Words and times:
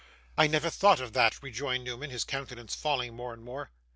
'I 0.35 0.47
never 0.47 0.71
thought 0.71 0.99
of 0.99 1.13
that,' 1.13 1.43
rejoined 1.43 1.83
Newman, 1.83 2.09
his 2.09 2.23
countenance 2.23 2.73
falling 2.73 3.13
more 3.15 3.35
and 3.35 3.43
more. 3.43 3.69